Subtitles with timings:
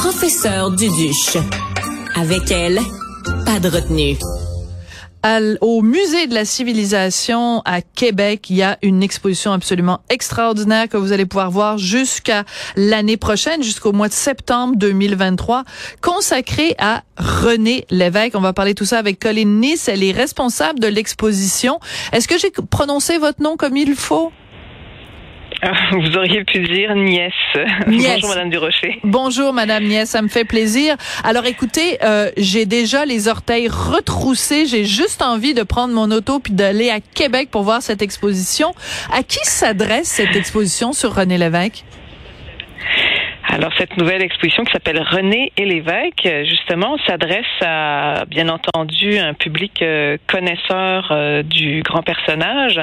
[0.00, 1.36] professeur Duduche.
[2.16, 2.80] Avec elle,
[3.44, 4.16] pas de retenue.
[5.60, 10.96] au musée de la civilisation à Québec, il y a une exposition absolument extraordinaire que
[10.96, 12.44] vous allez pouvoir voir jusqu'à
[12.76, 15.64] l'année prochaine, jusqu'au mois de septembre 2023,
[16.00, 18.34] consacrée à René Lévesque.
[18.34, 19.86] On va parler tout ça avec Colline Nice.
[19.86, 21.78] Elle est responsable de l'exposition.
[22.12, 24.32] Est-ce que j'ai prononcé votre nom comme il faut?
[25.92, 27.32] Vous auriez pu dire nièce.
[27.86, 29.00] Bonjour Madame Durocher.
[29.04, 30.96] Bonjour Madame Nièce, ça me fait plaisir.
[31.22, 34.66] Alors écoutez, euh, j'ai déjà les orteils retroussés.
[34.66, 38.74] J'ai juste envie de prendre mon auto puis d'aller à Québec pour voir cette exposition.
[39.12, 41.84] À qui s'adresse cette exposition sur René Lévesque?
[43.52, 49.34] Alors cette nouvelle exposition qui s'appelle René et l'évêque, justement, s'adresse à bien entendu un
[49.34, 52.80] public euh, connaisseur euh, du grand personnage,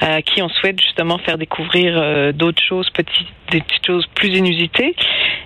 [0.00, 4.28] à qui on souhaite justement faire découvrir euh, d'autres choses, petites, des petites choses plus
[4.28, 4.94] inusitées,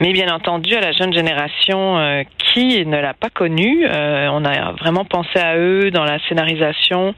[0.00, 3.86] mais bien entendu à la jeune génération qui ne l'a pas connu.
[3.86, 7.14] on a vraiment pensé à eux dans la scénarisation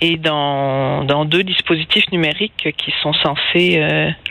[0.00, 3.80] et dans, dans deux dispositifs numériques qui sont censés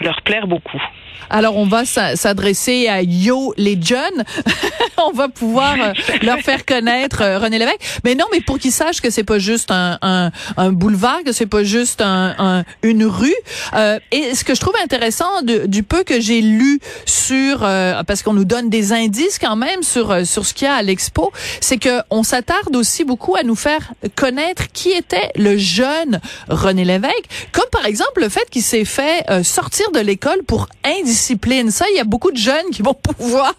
[0.02, 0.82] leur plaire beaucoup.
[1.30, 4.24] Alors, on va s'adresser à Yo les jeunes.
[4.98, 8.00] on va pouvoir euh, leur faire connaître euh, René Lévesque.
[8.04, 11.48] Mais non, mais pour qu'ils sachent que c'est pas juste un, un, boulevard, que c'est
[11.48, 13.34] pas juste un, une rue.
[13.74, 18.34] Euh, et ce que je trouve intéressant du peu que j'ai lu sur, parce qu'on
[18.34, 21.32] nous donne des indices quand même sur sur ce qu'il y a à l'expo,
[21.62, 26.86] c'est que on s'attarde aussi beaucoup à nous faire connaître qui était le jeune René
[26.86, 31.72] Lévesque, comme par exemple le fait qu'il s'est fait sortir de l'école pour indiquer discipline.
[31.72, 33.54] Ça, il y a beaucoup de jeunes qui vont pouvoir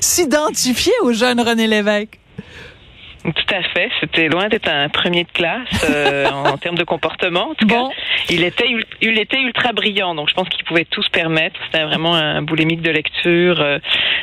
[0.00, 2.21] s'identifier au jeune René Lévesque.
[3.24, 3.88] Tout à fait.
[4.00, 7.50] C'était loin d'être un premier de classe euh, en termes de comportement.
[7.50, 7.84] En tout cas,
[8.28, 8.68] il était,
[9.00, 10.16] il était ultra brillant.
[10.16, 11.58] Donc, je pense qu'il pouvait tout se permettre.
[11.66, 13.78] C'était vraiment un boulémique de lecture, euh,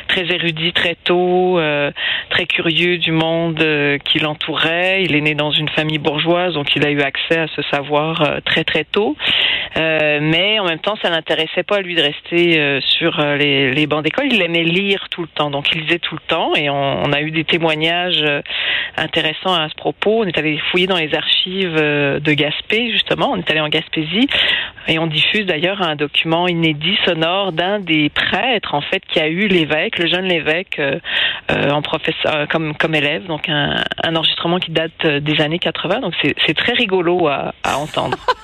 [0.08, 1.90] très érudit très tôt, euh,
[2.28, 3.64] très curieux du monde
[4.04, 5.02] qui l'entourait.
[5.02, 8.40] Il est né dans une famille bourgeoise, donc il a eu accès à ce savoir
[8.44, 9.16] très très tôt.
[9.76, 14.04] mais en même temps, ça n'intéressait pas à lui de rester sur les, les bancs
[14.04, 14.26] d'école.
[14.30, 16.54] Il aimait lire tout le temps, donc il lisait tout le temps.
[16.54, 18.24] Et on, on a eu des témoignages
[18.96, 20.22] intéressant à ce propos.
[20.22, 23.30] On est allé fouiller dans les archives euh, de Gaspé, justement.
[23.32, 24.28] On est allé en Gaspésie
[24.88, 29.28] et on diffuse d'ailleurs un document inédit sonore d'un des prêtres, en fait, qui a
[29.28, 30.98] eu l'évêque, le jeune l'évêque, euh,
[31.50, 33.26] euh, en professeur, comme, comme élève.
[33.26, 36.00] Donc un, un enregistrement qui date des années 80.
[36.00, 38.18] Donc c'est très rigolo à, à entendre.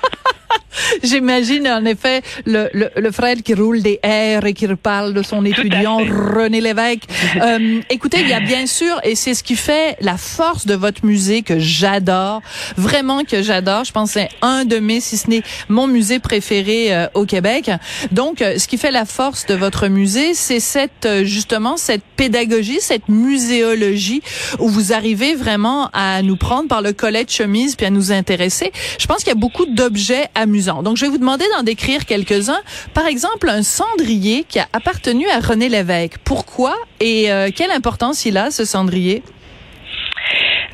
[1.02, 5.22] J'imagine en effet le, le, le, frère qui roule des airs et qui reparle de
[5.22, 7.04] son étudiant René Lévesque.
[7.42, 10.74] euh, écoutez, il y a bien sûr, et c'est ce qui fait la force de
[10.74, 12.42] votre musée que j'adore,
[12.76, 13.84] vraiment que j'adore.
[13.84, 17.24] Je pense que c'est un de mes, si ce n'est mon musée préféré euh, au
[17.24, 17.70] Québec.
[18.12, 22.02] Donc, euh, ce qui fait la force de votre musée, c'est cette euh, justement cette
[22.16, 24.22] pédagogie, cette muséologie
[24.58, 28.12] où vous arrivez vraiment à nous prendre par le collet de chemise puis à nous
[28.12, 28.72] intéresser.
[28.98, 32.04] Je pense qu'il y a beaucoup d'objets amusants donc, je vais vous demander d'en décrire
[32.04, 32.60] quelques-uns.
[32.94, 36.18] Par exemple, un cendrier qui a appartenu à René Lévesque.
[36.24, 39.22] Pourquoi et euh, quelle importance il a, ce cendrier?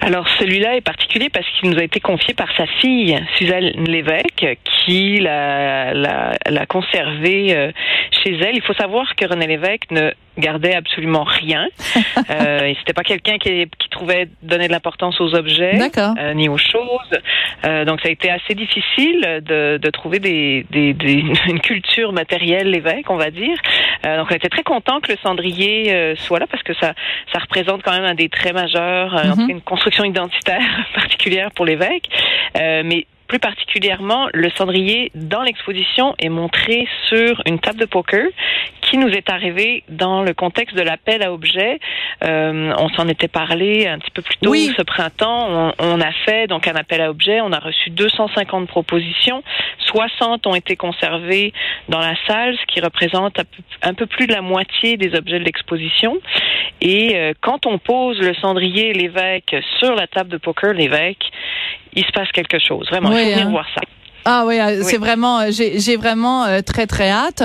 [0.01, 4.59] Alors celui-là est particulier parce qu'il nous a été confié par sa fille, Suzanne Lévesque,
[4.85, 6.35] qui l'a,
[6.69, 7.71] conservé euh,
[8.11, 8.57] chez elle.
[8.57, 11.67] Il faut savoir que René Lévesque ne gardait absolument rien.
[12.31, 16.59] euh, c'était pas quelqu'un qui, qui, trouvait donner de l'importance aux objets euh, ni aux
[16.59, 17.21] choses.
[17.65, 22.13] Euh, donc ça a été assez difficile de, de trouver des, des, des, une culture
[22.13, 23.57] matérielle l'évêque, on va dire.
[24.07, 26.95] Euh, donc on était très content que le cendrier euh, soit là parce que ça
[27.33, 29.51] ça représente quand même un des traits majeurs, euh, mm-hmm.
[29.51, 30.63] une construction identitaire
[30.95, 32.09] particulière pour l'évêque.
[32.55, 38.27] mais plus particulièrement, le cendrier dans l'exposition est montré sur une table de poker
[38.93, 41.81] qui nous est arrivé dans le contexte de l'appel à objets.
[42.25, 45.73] Euh, on s'en était parlé un petit peu plus tôt ce printemps.
[45.79, 47.41] On, a fait donc un appel à objets.
[47.41, 49.43] On a reçu 250 propositions.
[49.87, 51.55] 60 ont été conservées
[51.89, 53.41] dans la salle, ce qui représente
[53.81, 56.19] un peu plus de la moitié des objets de l'exposition.
[56.83, 61.25] Et euh, quand on pose le cendrier l'évêque sur la table de poker l'évêque,
[61.95, 62.87] il se passe quelque chose.
[62.91, 63.51] Vraiment, il faut venir hein.
[63.51, 63.81] voir ça.
[64.25, 67.43] Ah oui, euh, c'est vraiment, euh, j'ai vraiment euh, très très hâte.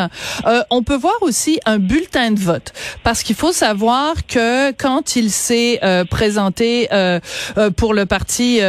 [0.70, 5.32] on peut voir aussi un bulletin de vote parce qu'il faut savoir que quand il
[5.32, 5.80] s'est
[6.10, 6.88] présenté
[7.76, 8.60] pour le parti,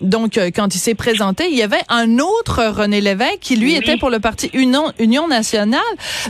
[0.00, 3.96] donc quand il s'est présenté, il y avait un autre René Lévesque qui lui était
[3.96, 5.80] pour le parti Union, Union nationale.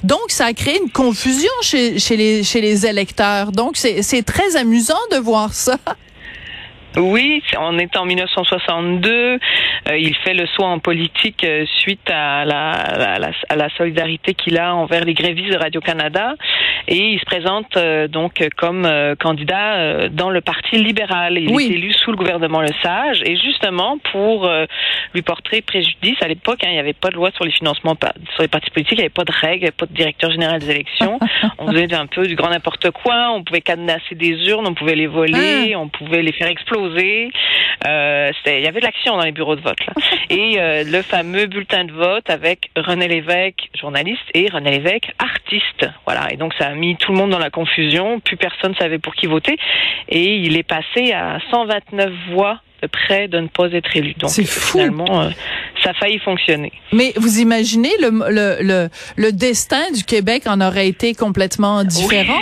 [0.02, 3.52] Donc ça a créé une confusion chez, chez les chez les électeurs.
[3.52, 5.78] Donc c'est très amusant de voir ça.
[6.96, 9.10] Oui, on est en 1962.
[9.10, 9.38] Euh,
[9.98, 14.74] il fait le saut en politique euh, suite à la, à la, solidarité qu'il a
[14.74, 16.34] envers les grévistes de Radio-Canada.
[16.88, 18.88] Et il se présente euh, donc comme
[19.20, 21.38] candidat dans le Parti libéral.
[21.38, 23.22] Il est élu sous le gouvernement Le Sage.
[23.24, 24.50] Et justement, pour
[25.14, 27.96] lui porter préjudice, à l'époque, hein, il n'y avait pas de loi sur les financements
[28.34, 29.94] sur les partis politiques, il n'y avait pas de règles, il n'y avait pas de
[29.94, 31.18] directeur général des élections.
[31.58, 33.30] on faisait un peu du grand n'importe quoi.
[33.32, 35.78] On pouvait cadenasser des urnes, on pouvait les voler, ah.
[35.78, 37.30] on pouvait les faire exploser.
[37.86, 39.78] Euh, il y avait de l'action dans les bureaux de vote.
[39.86, 39.92] Là.
[40.30, 45.88] Et euh, le fameux bulletin de vote avec René Lévesque, journaliste, et René Lévesque, artiste.
[46.04, 46.32] Voilà.
[46.32, 48.20] Et donc ça a mis tout le monde dans la confusion.
[48.20, 49.56] Plus personne savait pour qui voter.
[50.08, 54.14] Et il est passé à 129 voix près de ne pas être élu.
[54.14, 55.30] Donc finalement, euh,
[55.82, 56.72] ça a failli fonctionner.
[56.92, 62.38] Mais vous imaginez le, le, le, le, destin du Québec en aurait été complètement différent.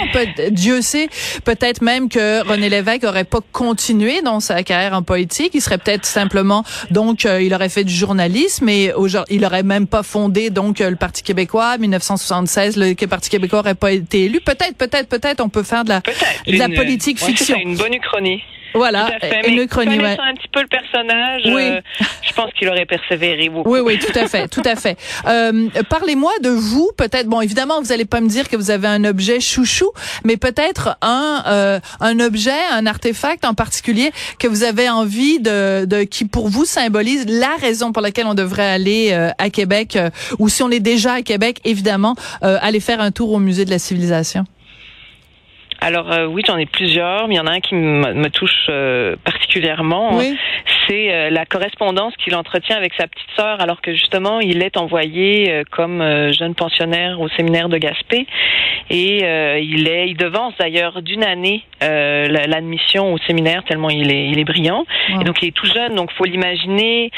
[0.50, 1.08] Dieu sait,
[1.44, 5.50] peut-être même que René Lévesque aurait pas continué dans sa carrière en politique.
[5.54, 8.92] Il serait peut-être simplement, donc, euh, il aurait fait du journalisme et
[9.30, 11.78] il aurait même pas fondé donc le Parti québécois.
[11.78, 14.40] 1976, le Parti québécois aurait pas été élu.
[14.40, 17.56] Peut-être, peut-être, peut-être, on peut faire de la, de la politique fiction.
[17.56, 18.42] C'est une bonne uchronie.
[18.76, 19.10] Voilà,
[19.46, 20.00] une chronique.
[20.00, 20.16] Ouais.
[20.20, 21.62] un petit peu le personnage, oui.
[21.62, 21.80] Euh,
[22.56, 23.50] qu'il aurait persévéré.
[23.52, 24.96] Oui, oui, tout à fait, tout à fait.
[25.26, 27.26] Euh, Parlez-moi de vous, peut-être.
[27.26, 29.90] Bon, évidemment, vous allez pas me dire que vous avez un objet chouchou,
[30.24, 35.84] mais peut-être un euh, un objet, un artefact en particulier que vous avez envie de,
[35.84, 39.96] de qui pour vous symbolise la raison pour laquelle on devrait aller euh, à Québec,
[39.96, 43.64] euh, ou si on est déjà à Québec, évidemment, aller faire un tour au musée
[43.64, 44.44] de la civilisation.
[45.81, 48.67] Alors euh, oui, j'en ai plusieurs, mais il y en a un qui me, touche
[48.69, 50.19] euh, particulièrement.
[50.88, 54.76] C'est euh, la correspondance qu'il entretient avec sa petite sœur, alors que justement il est
[54.76, 56.00] envoyé comme
[56.32, 58.26] jeune pensionnaire au séminaire de Gaspé,
[58.90, 59.19] et
[59.62, 64.44] il est, il devance d'ailleurs d'une année l'admission au séminaire tellement il est, il est
[64.44, 64.84] brillant.
[65.20, 67.11] Et donc il est tout jeune, donc faut l'imaginer,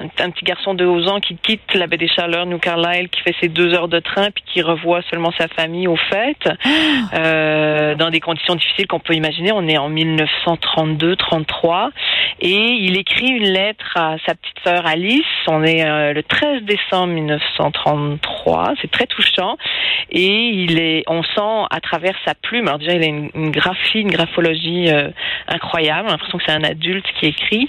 [0.00, 3.20] un, petit garçon de 11 ans qui quitte la baie des Chaleurs, New Carlisle, qui
[3.22, 6.48] fait ses deux heures de train, puis qui revoit seulement sa famille aux fêtes.
[8.04, 9.50] Dans des conditions difficiles qu'on peut imaginer.
[9.52, 11.88] On est en 1932-33
[12.40, 15.24] et il écrit une lettre à sa petite sœur Alice.
[15.48, 18.74] On est euh, le 13 décembre 1933.
[18.82, 19.56] C'est très touchant
[20.10, 22.68] et on sent à travers sa plume.
[22.68, 25.08] Alors déjà, il a une, graphie, une graphologie euh,
[25.48, 26.02] incroyable.
[26.04, 27.66] On a l'impression que c'est un adulte qui écrit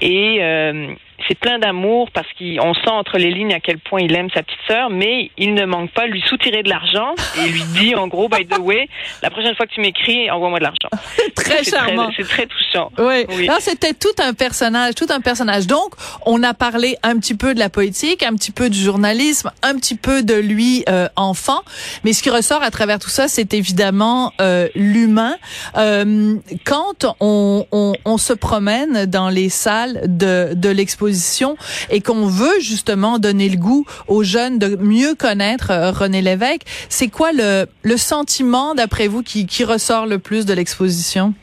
[0.00, 0.94] et euh,
[1.28, 4.42] c'est plein d'amour parce qu'on sent entre les lignes à quel point il aime sa
[4.42, 8.08] petite sœur, mais il ne manque pas lui soutirer de l'argent et lui dit en
[8.08, 8.88] gros, by the way,
[9.22, 11.04] la prochaine fois que tu m'écris, envoie-moi de l'argent.
[11.34, 12.10] très charmant.
[12.16, 12.90] C'est très touchant.
[12.98, 13.24] Oui.
[13.28, 13.48] oui.
[13.60, 15.66] c'était tout un personnage, tout un personnage.
[15.66, 15.94] Donc,
[16.26, 19.74] on a parlé un petit peu de la politique, un petit peu du journalisme, un
[19.76, 21.62] petit peu de lui euh, enfant,
[22.04, 25.36] mais ce qui ressort à travers tout ça, c'est évidemment euh, l'humain.
[25.76, 31.56] Euh, quand on, on, on se promène dans les salles de, de l'exposition
[31.90, 36.62] et qu'on veut justement donner le goût aux jeunes de mieux connaître euh, René Lévesque,
[36.88, 41.34] c'est quoi le, le sentiment, d'après vous, qui, qui ressort le plus de l'exposition?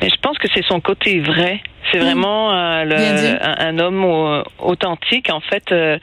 [0.00, 1.60] je pense que c'est son côté vrai.
[1.90, 2.02] C'est mmh.
[2.02, 5.98] vraiment euh, le, un, homme authentique, en fait, euh,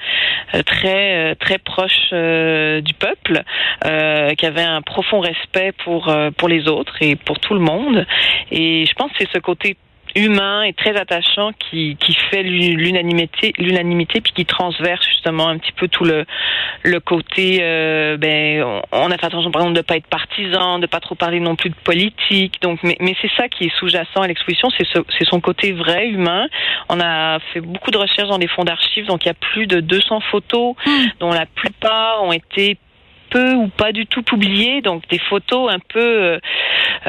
[0.65, 3.43] très très proche du peuple,
[3.83, 8.05] qui avait un profond respect pour pour les autres et pour tout le monde.
[8.51, 9.77] Et je pense que c'est ce côté
[10.15, 15.73] humain et très attachant qui, qui fait l'unanimité l'unanimité puis qui transverse justement un petit
[15.73, 16.25] peu tout le
[16.83, 20.87] le côté euh, ben on, a fait attention par exemple de pas être partisan de
[20.87, 24.21] pas trop parler non plus de politique donc mais, mais c'est ça qui est sous-jacent
[24.21, 24.87] à l'exposition c'est
[25.17, 26.47] c'est son côté vrai humain
[26.89, 29.67] on a fait beaucoup de recherches dans les fonds d'archives donc il y a plus
[29.67, 30.91] de 200 photos mmh.
[31.19, 32.77] dont la plupart ont été
[33.29, 36.39] peu ou pas du tout publiées donc des photos un peu euh,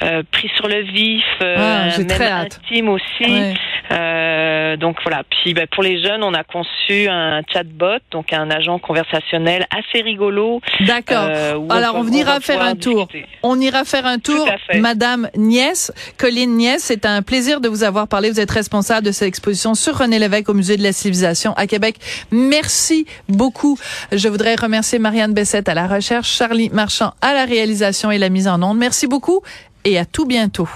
[0.03, 3.55] euh, pris sur le vif, euh, ah, même intime aussi.
[3.91, 5.23] Euh, donc voilà.
[5.31, 10.03] Puis ben, pour les jeunes, on a conçu un chatbot, donc un agent conversationnel assez
[10.03, 10.61] rigolo.
[10.81, 11.31] D'accord.
[11.71, 13.09] Alors on, ira faire un tour.
[13.43, 16.83] On ira faire un tour, Madame Niès, Colline Niès.
[16.83, 18.31] C'est un plaisir de vous avoir parlé.
[18.31, 21.67] Vous êtes responsable de cette exposition sur René Lévesque au Musée de la Civilisation à
[21.67, 21.97] Québec.
[22.31, 23.79] Merci beaucoup.
[24.13, 25.87] Je voudrais remercier Marianne Bessette à la
[26.23, 28.79] Charlie Marchand à la réalisation et la mise en onde.
[28.79, 29.43] Merci beaucoup
[29.85, 30.69] et à tout bientôt.